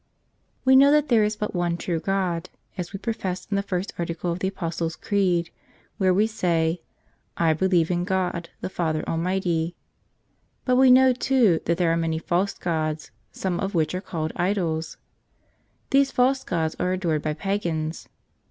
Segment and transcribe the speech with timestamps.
[0.67, 2.93] 'j M W E know that there is but one true God, as M M
[2.93, 5.51] I we profess in the first article of the Apos ties' Creed
[5.99, 6.81] where we say,
[7.37, 9.75] "I believe in God, the Father almighty."
[10.65, 14.33] But we know, too, that there are many false gods, some of which are called
[14.35, 14.97] idols.
[15.91, 18.09] These false gods are adored by pagans.